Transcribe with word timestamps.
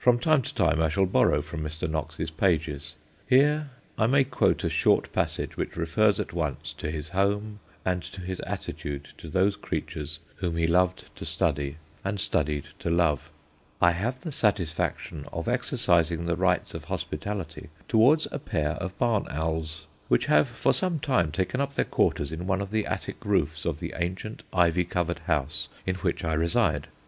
From 0.00 0.18
time 0.18 0.42
to 0.42 0.52
time 0.52 0.82
I 0.82 0.88
shall 0.88 1.06
borrow 1.06 1.40
from 1.40 1.62
Mr. 1.62 1.88
Knox's 1.88 2.32
pages: 2.32 2.94
here 3.28 3.70
I 3.96 4.08
may 4.08 4.24
quote 4.24 4.64
a 4.64 4.68
short 4.68 5.12
passage 5.12 5.56
which 5.56 5.76
refers 5.76 6.18
at 6.18 6.32
once 6.32 6.72
to 6.78 6.90
his 6.90 7.10
home 7.10 7.60
and 7.84 8.02
to 8.02 8.20
his 8.22 8.40
attitude 8.40 9.10
to 9.18 9.28
those 9.28 9.54
creatures 9.54 10.18
whom 10.38 10.56
he 10.56 10.66
loved 10.66 11.04
to 11.14 11.24
study 11.24 11.76
and 12.04 12.18
studied 12.18 12.64
to 12.80 12.90
love: 12.90 13.30
"I 13.80 13.92
have 13.92 14.18
the 14.22 14.32
satisfaction 14.32 15.26
of 15.32 15.46
exercising 15.46 16.26
the 16.26 16.34
rites 16.34 16.74
of 16.74 16.86
hospitality 16.86 17.68
towards 17.86 18.26
a 18.32 18.40
pair 18.40 18.70
of 18.70 18.98
barn 18.98 19.28
owls, 19.30 19.86
which 20.08 20.26
have 20.26 20.48
for 20.48 20.72
some 20.74 20.98
time 20.98 21.30
taken 21.30 21.60
up 21.60 21.76
their 21.76 21.84
quarters 21.84 22.32
in 22.32 22.48
one 22.48 22.60
of 22.60 22.72
the 22.72 22.84
attic 22.84 23.24
roofs 23.24 23.64
of 23.64 23.78
the 23.78 23.94
ancient, 23.96 24.42
ivy 24.52 24.82
covered 24.84 25.20
house 25.30 25.68
in 25.86 25.94
which 25.94 26.24
I 26.24 26.32
reside. 26.32 26.88